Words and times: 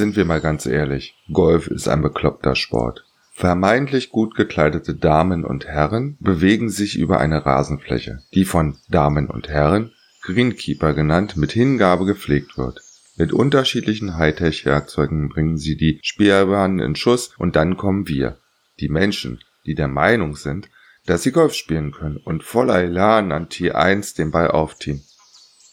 Sind 0.00 0.16
wir 0.16 0.24
mal 0.24 0.40
ganz 0.40 0.64
ehrlich, 0.64 1.14
Golf 1.30 1.66
ist 1.66 1.86
ein 1.86 2.00
bekloppter 2.00 2.56
Sport. 2.56 3.04
Vermeintlich 3.34 4.08
gut 4.08 4.34
gekleidete 4.34 4.94
Damen 4.94 5.44
und 5.44 5.66
Herren 5.66 6.16
bewegen 6.20 6.70
sich 6.70 6.96
über 6.98 7.20
eine 7.20 7.44
Rasenfläche, 7.44 8.22
die 8.32 8.46
von 8.46 8.78
Damen 8.88 9.28
und 9.28 9.50
Herren, 9.50 9.92
Greenkeeper 10.22 10.94
genannt, 10.94 11.36
mit 11.36 11.52
Hingabe 11.52 12.06
gepflegt 12.06 12.56
wird. 12.56 12.80
Mit 13.18 13.34
unterschiedlichen 13.34 14.16
Hightech-Werkzeugen 14.16 15.28
bringen 15.28 15.58
sie 15.58 15.76
die 15.76 16.00
Spielbahnen 16.02 16.78
in 16.78 16.96
Schuss 16.96 17.34
und 17.36 17.54
dann 17.54 17.76
kommen 17.76 18.08
wir, 18.08 18.38
die 18.80 18.88
Menschen, 18.88 19.40
die 19.66 19.74
der 19.74 19.88
Meinung 19.88 20.34
sind, 20.34 20.70
dass 21.04 21.24
sie 21.24 21.32
Golf 21.32 21.52
spielen 21.52 21.92
können 21.92 22.16
und 22.16 22.42
voller 22.42 22.80
Elan 22.80 23.32
an 23.32 23.50
Tee 23.50 23.72
1 23.72 24.14
den 24.14 24.30
Ball 24.30 24.50
aufziehen. 24.50 25.02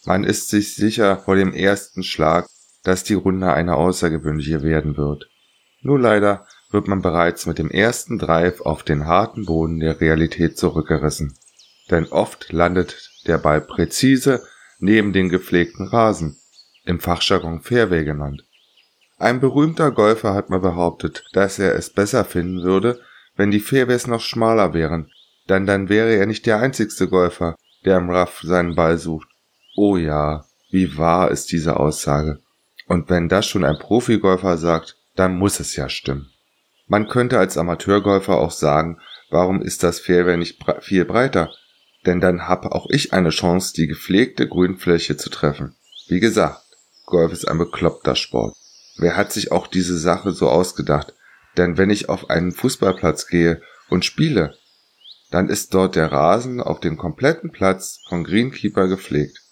Man 0.04 0.22
ist 0.22 0.50
sich 0.50 0.74
sicher 0.74 1.16
vor 1.16 1.34
dem 1.34 1.54
ersten 1.54 2.02
Schlag, 2.02 2.46
dass 2.82 3.04
die 3.04 3.14
Runde 3.14 3.52
eine 3.52 3.76
außergewöhnliche 3.76 4.62
werden 4.62 4.96
wird. 4.96 5.28
Nur 5.82 5.98
leider 5.98 6.46
wird 6.70 6.88
man 6.88 7.02
bereits 7.02 7.46
mit 7.46 7.58
dem 7.58 7.70
ersten 7.70 8.18
Drive 8.18 8.60
auf 8.60 8.82
den 8.82 9.06
harten 9.06 9.46
Boden 9.46 9.80
der 9.80 10.00
Realität 10.00 10.58
zurückgerissen. 10.58 11.34
Denn 11.90 12.06
oft 12.06 12.52
landet 12.52 13.10
der 13.26 13.38
Ball 13.38 13.60
präzise 13.60 14.42
neben 14.78 15.12
den 15.12 15.28
gepflegten 15.28 15.88
Rasen, 15.88 16.36
im 16.84 17.00
Fachjargon 17.00 17.60
Fairway 17.60 18.04
genannt. 18.04 18.44
Ein 19.16 19.40
berühmter 19.40 19.90
Golfer 19.90 20.34
hat 20.34 20.50
mal 20.50 20.60
behauptet, 20.60 21.24
dass 21.32 21.58
er 21.58 21.74
es 21.74 21.90
besser 21.90 22.24
finden 22.24 22.62
würde, 22.62 23.00
wenn 23.36 23.50
die 23.50 23.60
Fairways 23.60 24.06
noch 24.06 24.20
schmaler 24.20 24.74
wären, 24.74 25.10
denn 25.48 25.66
dann 25.66 25.88
wäre 25.88 26.14
er 26.14 26.26
nicht 26.26 26.46
der 26.46 26.60
einzigste 26.60 27.08
Golfer, 27.08 27.56
der 27.84 27.98
im 27.98 28.10
Rough 28.10 28.40
seinen 28.42 28.74
Ball 28.74 28.98
sucht. 28.98 29.28
Oh 29.76 29.96
ja, 29.96 30.44
wie 30.70 30.96
wahr 30.96 31.30
ist 31.30 31.50
diese 31.50 31.78
Aussage. 31.78 32.40
Und 32.88 33.10
wenn 33.10 33.28
das 33.28 33.46
schon 33.46 33.64
ein 33.64 33.78
Profigolfer 33.78 34.56
sagt, 34.56 34.96
dann 35.14 35.36
muss 35.36 35.60
es 35.60 35.76
ja 35.76 35.88
stimmen. 35.88 36.30
Man 36.86 37.06
könnte 37.06 37.38
als 37.38 37.58
Amateurgolfer 37.58 38.38
auch 38.38 38.50
sagen, 38.50 38.98
warum 39.30 39.60
ist 39.60 39.82
das 39.82 40.00
Fairway 40.00 40.38
nicht 40.38 40.64
viel 40.80 41.04
breiter? 41.04 41.52
Denn 42.06 42.20
dann 42.20 42.48
habe 42.48 42.72
auch 42.72 42.86
ich 42.88 43.12
eine 43.12 43.28
Chance, 43.28 43.74
die 43.74 43.86
gepflegte 43.86 44.48
Grünfläche 44.48 45.16
zu 45.18 45.28
treffen. 45.28 45.76
Wie 46.08 46.20
gesagt, 46.20 46.62
Golf 47.04 47.32
ist 47.32 47.46
ein 47.46 47.58
bekloppter 47.58 48.16
Sport. 48.16 48.54
Wer 48.96 49.16
hat 49.16 49.32
sich 49.32 49.52
auch 49.52 49.66
diese 49.66 49.98
Sache 49.98 50.32
so 50.32 50.48
ausgedacht? 50.48 51.14
Denn 51.58 51.76
wenn 51.76 51.90
ich 51.90 52.08
auf 52.08 52.30
einen 52.30 52.52
Fußballplatz 52.52 53.26
gehe 53.26 53.60
und 53.90 54.04
spiele, 54.04 54.54
dann 55.30 55.50
ist 55.50 55.74
dort 55.74 55.94
der 55.94 56.10
Rasen 56.10 56.62
auf 56.62 56.80
dem 56.80 56.96
kompletten 56.96 57.50
Platz 57.50 58.00
von 58.08 58.24
Greenkeeper 58.24 58.88
gepflegt. 58.88 59.42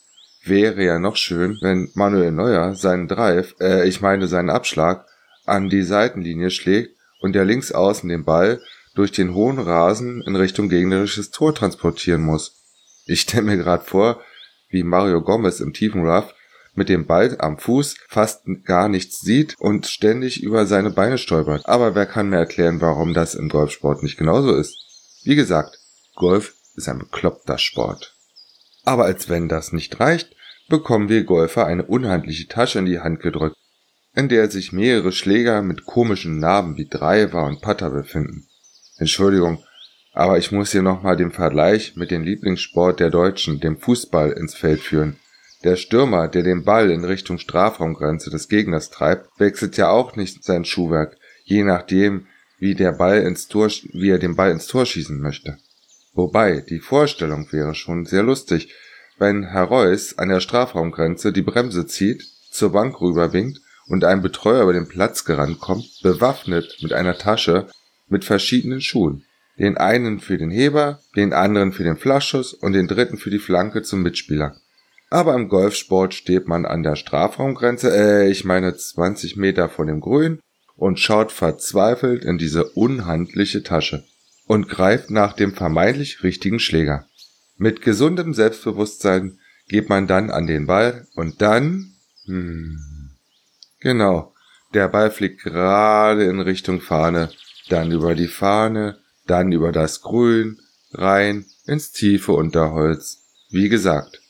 Wäre 0.46 0.84
ja 0.84 1.00
noch 1.00 1.16
schön, 1.16 1.58
wenn 1.60 1.90
Manuel 1.94 2.30
Neuer 2.30 2.76
seinen 2.76 3.08
Drive, 3.08 3.56
äh, 3.60 3.88
ich 3.88 4.00
meine 4.00 4.28
seinen 4.28 4.48
Abschlag, 4.48 5.04
an 5.44 5.68
die 5.68 5.82
Seitenlinie 5.82 6.50
schlägt 6.50 6.96
und 7.20 7.34
der 7.34 7.44
links 7.44 7.72
außen 7.72 8.08
den 8.08 8.24
Ball 8.24 8.60
durch 8.94 9.10
den 9.10 9.34
hohen 9.34 9.58
Rasen 9.58 10.22
in 10.22 10.36
Richtung 10.36 10.68
gegnerisches 10.68 11.32
Tor 11.32 11.52
transportieren 11.52 12.22
muss. 12.22 12.62
Ich 13.06 13.22
stelle 13.22 13.42
mir 13.42 13.56
gerade 13.56 13.84
vor, 13.84 14.22
wie 14.68 14.84
Mario 14.84 15.20
Gomez 15.20 15.58
im 15.58 15.72
tiefen 15.72 16.06
Rough 16.06 16.32
mit 16.76 16.88
dem 16.88 17.06
Ball 17.06 17.36
am 17.40 17.58
Fuß 17.58 17.96
fast 18.08 18.44
gar 18.64 18.88
nichts 18.88 19.20
sieht 19.22 19.56
und 19.58 19.86
ständig 19.86 20.44
über 20.44 20.64
seine 20.66 20.90
Beine 20.90 21.18
stolpert. 21.18 21.66
Aber 21.66 21.96
wer 21.96 22.06
kann 22.06 22.28
mir 22.28 22.36
erklären, 22.36 22.80
warum 22.80 23.14
das 23.14 23.34
im 23.34 23.48
Golfsport 23.48 24.04
nicht 24.04 24.16
genauso 24.16 24.54
ist? 24.54 24.76
Wie 25.24 25.34
gesagt, 25.34 25.76
Golf 26.14 26.54
ist 26.76 26.88
ein 26.88 26.98
bekloppter 26.98 27.58
Sport. 27.58 28.14
Aber 28.84 29.06
als 29.06 29.28
wenn 29.28 29.48
das 29.48 29.72
nicht 29.72 29.98
reicht, 29.98 30.35
bekommen 30.68 31.08
wir 31.08 31.24
Golfer 31.24 31.66
eine 31.66 31.84
unhandliche 31.84 32.48
Tasche 32.48 32.78
in 32.78 32.86
die 32.86 33.00
Hand 33.00 33.20
gedrückt, 33.20 33.56
in 34.14 34.28
der 34.28 34.50
sich 34.50 34.72
mehrere 34.72 35.12
Schläger 35.12 35.62
mit 35.62 35.84
komischen 35.84 36.38
Narben 36.38 36.76
wie 36.76 36.88
Driver 36.88 37.44
und 37.44 37.60
Putter 37.60 37.90
befinden. 37.90 38.46
Entschuldigung, 38.98 39.62
aber 40.12 40.38
ich 40.38 40.50
muss 40.50 40.72
hier 40.72 40.82
nochmal 40.82 41.16
den 41.16 41.30
Vergleich 41.30 41.94
mit 41.96 42.10
dem 42.10 42.24
Lieblingssport 42.24 43.00
der 43.00 43.10
Deutschen, 43.10 43.60
dem 43.60 43.78
Fußball, 43.78 44.32
ins 44.32 44.54
Feld 44.54 44.80
führen. 44.80 45.16
Der 45.62 45.76
Stürmer, 45.76 46.28
der 46.28 46.42
den 46.42 46.64
Ball 46.64 46.90
in 46.90 47.04
Richtung 47.04 47.38
Strafraumgrenze 47.38 48.30
des 48.30 48.48
Gegners 48.48 48.90
treibt, 48.90 49.28
wechselt 49.38 49.76
ja 49.76 49.90
auch 49.90 50.16
nicht 50.16 50.42
sein 50.44 50.64
Schuhwerk, 50.64 51.16
je 51.44 51.64
nachdem, 51.64 52.26
wie 52.58 52.74
der 52.74 52.92
Ball 52.92 53.22
ins 53.22 53.48
Tor, 53.48 53.68
wie 53.92 54.10
er 54.10 54.18
den 54.18 54.36
Ball 54.36 54.50
ins 54.50 54.66
Tor 54.66 54.86
schießen 54.86 55.20
möchte. 55.20 55.58
Wobei, 56.14 56.60
die 56.60 56.80
Vorstellung 56.80 57.52
wäre 57.52 57.74
schon 57.74 58.06
sehr 58.06 58.22
lustig, 58.22 58.72
wenn 59.18 59.44
Herr 59.44 59.64
Reuss 59.64 60.18
an 60.18 60.28
der 60.28 60.40
Strafraumgrenze 60.40 61.32
die 61.32 61.42
Bremse 61.42 61.86
zieht, 61.86 62.24
zur 62.50 62.72
Bank 62.72 63.00
rüberwinkt 63.00 63.60
und 63.88 64.04
ein 64.04 64.22
Betreuer 64.22 64.62
über 64.62 64.72
den 64.72 64.88
Platz 64.88 65.24
gerannt 65.24 65.60
kommt, 65.60 66.00
bewaffnet 66.02 66.78
mit 66.82 66.92
einer 66.92 67.16
Tasche 67.16 67.66
mit 68.08 68.24
verschiedenen 68.24 68.80
Schuhen. 68.80 69.24
Den 69.58 69.76
einen 69.78 70.20
für 70.20 70.36
den 70.36 70.50
Heber, 70.50 71.00
den 71.16 71.32
anderen 71.32 71.72
für 71.72 71.84
den 71.84 71.96
Flaschschuss 71.96 72.52
und 72.52 72.72
den 72.72 72.88
dritten 72.88 73.16
für 73.16 73.30
die 73.30 73.38
Flanke 73.38 73.82
zum 73.82 74.02
Mitspieler. 74.02 74.56
Aber 75.08 75.34
im 75.34 75.48
Golfsport 75.48 76.14
steht 76.14 76.46
man 76.46 76.66
an 76.66 76.82
der 76.82 76.96
Strafraumgrenze, 76.96 77.96
äh, 77.96 78.30
ich 78.30 78.44
meine 78.44 78.76
20 78.76 79.36
Meter 79.36 79.68
vor 79.68 79.86
dem 79.86 80.00
Grün 80.00 80.40
und 80.76 80.98
schaut 80.98 81.32
verzweifelt 81.32 82.24
in 82.24 82.38
diese 82.38 82.64
unhandliche 82.64 83.62
Tasche 83.62 84.04
und 84.46 84.68
greift 84.68 85.10
nach 85.10 85.32
dem 85.32 85.54
vermeintlich 85.54 86.22
richtigen 86.22 86.58
Schläger. 86.58 87.06
Mit 87.56 87.82
gesundem 87.82 88.34
Selbstbewusstsein 88.34 89.38
geht 89.68 89.88
man 89.88 90.06
dann 90.06 90.30
an 90.30 90.46
den 90.46 90.66
Ball 90.66 91.06
und 91.14 91.40
dann, 91.42 91.94
hm, 92.26 92.78
Genau. 93.80 94.32
Der 94.74 94.88
Ball 94.88 95.10
fliegt 95.10 95.42
gerade 95.42 96.24
in 96.24 96.40
Richtung 96.40 96.80
Fahne, 96.80 97.30
dann 97.68 97.92
über 97.92 98.14
die 98.14 98.28
Fahne, 98.28 98.98
dann 99.26 99.52
über 99.52 99.72
das 99.72 100.02
Grün, 100.02 100.60
rein 100.92 101.46
ins 101.66 101.92
tiefe 101.92 102.32
Unterholz. 102.32 103.22
Wie 103.50 103.68
gesagt, 103.68 104.20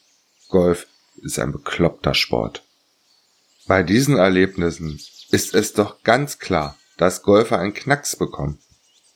Golf 0.49 0.87
ist 1.23 1.39
ein 1.39 1.53
bekloppter 1.53 2.15
Sport. 2.15 2.63
Bei 3.67 3.83
diesen 3.83 4.17
Erlebnissen 4.17 5.01
ist 5.31 5.55
es 5.55 5.73
doch 5.73 6.03
ganz 6.03 6.39
klar, 6.39 6.77
dass 6.99 7.23
Golfer 7.23 7.59
einen 7.59 7.75
Knacks 7.75 8.15
bekommen. 8.15 8.59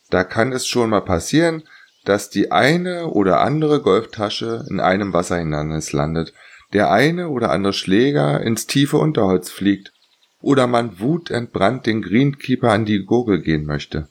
Da 0.09 0.25
kann 0.25 0.53
es 0.53 0.67
schon 0.67 0.91
mal 0.91 1.03
passieren, 1.03 1.65
dass 2.05 2.31
die 2.31 2.51
eine 2.51 3.09
oder 3.09 3.41
andere 3.41 3.81
Golftasche 3.83 4.65
in 4.71 4.81
einem 4.81 5.13
Wasserhindernis 5.13 5.93
landet, 5.93 6.33
der 6.73 6.91
eine 6.91 7.29
oder 7.29 7.51
andere 7.51 7.73
Schläger 7.73 8.41
ins 8.41 8.67
tiefe 8.67 8.97
Unterholz 8.97 9.51
fliegt 9.51 9.93
oder 10.41 10.67
man 10.67 11.01
wutentbrannt 11.01 11.87
den 11.87 12.03
Greenkeeper 12.03 12.73
an 12.73 12.85
die 12.85 13.05
Gurgel 13.05 13.43
gehen 13.43 13.65
möchte. 13.65 14.09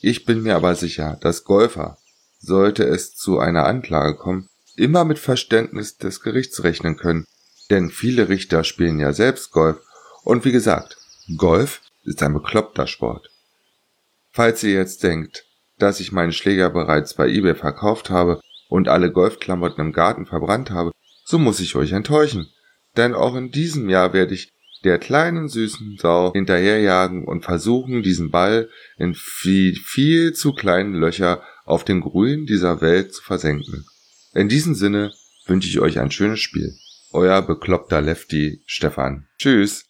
Ich 0.00 0.24
bin 0.24 0.42
mir 0.42 0.56
aber 0.56 0.74
sicher, 0.74 1.18
dass 1.20 1.44
Golfer, 1.44 1.98
sollte 2.38 2.84
es 2.84 3.14
zu 3.14 3.38
einer 3.38 3.66
Anklage 3.66 4.16
kommen, 4.16 4.48
immer 4.76 5.04
mit 5.04 5.18
Verständnis 5.18 5.96
des 5.96 6.22
Gerichts 6.22 6.64
rechnen 6.64 6.96
können, 6.96 7.24
denn 7.70 7.90
viele 7.90 8.28
Richter 8.28 8.64
spielen 8.64 8.98
ja 8.98 9.12
selbst 9.12 9.52
Golf 9.52 9.78
und 10.24 10.44
wie 10.44 10.52
gesagt, 10.52 10.96
Golf 11.36 11.80
ist 12.04 12.22
ein 12.22 12.34
bekloppter 12.34 12.86
Sport. 12.86 13.30
Falls 14.32 14.62
ihr 14.62 14.72
jetzt 14.72 15.02
denkt, 15.02 15.44
dass 15.82 16.00
ich 16.00 16.12
meinen 16.12 16.32
Schläger 16.32 16.70
bereits 16.70 17.14
bei 17.14 17.28
eBay 17.28 17.56
verkauft 17.56 18.08
habe 18.08 18.40
und 18.68 18.88
alle 18.88 19.10
Golfklamotten 19.10 19.84
im 19.84 19.92
Garten 19.92 20.26
verbrannt 20.26 20.70
habe, 20.70 20.92
so 21.24 21.38
muss 21.38 21.60
ich 21.60 21.74
euch 21.74 21.92
enttäuschen. 21.92 22.46
Denn 22.96 23.14
auch 23.14 23.34
in 23.34 23.50
diesem 23.50 23.88
Jahr 23.88 24.12
werde 24.12 24.34
ich 24.34 24.52
der 24.84 24.98
kleinen 24.98 25.48
süßen 25.48 25.96
Sau 26.00 26.32
hinterherjagen 26.32 27.24
und 27.24 27.44
versuchen, 27.44 28.02
diesen 28.02 28.30
Ball 28.30 28.68
in 28.96 29.14
viel, 29.14 29.74
viel 29.76 30.32
zu 30.32 30.52
kleinen 30.52 30.94
Löcher 30.94 31.42
auf 31.64 31.84
den 31.84 32.00
Grün 32.00 32.46
dieser 32.46 32.80
Welt 32.80 33.12
zu 33.12 33.22
versenken. 33.22 33.84
In 34.34 34.48
diesem 34.48 34.74
Sinne 34.74 35.12
wünsche 35.46 35.68
ich 35.68 35.80
euch 35.80 35.98
ein 35.98 36.10
schönes 36.10 36.40
Spiel. 36.40 36.72
Euer 37.12 37.42
bekloppter 37.42 38.00
Lefty 38.00 38.62
Stefan. 38.66 39.26
Tschüss. 39.38 39.84